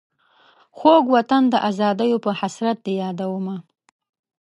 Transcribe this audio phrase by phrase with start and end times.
[0.77, 3.57] خوږ وطن د آزادیو په حسرت دي یادومه.